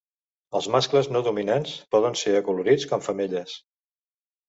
[0.59, 3.59] Els mascles no dominants poden ser acolorits com femelles.